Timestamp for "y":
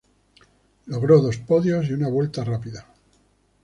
1.87-1.93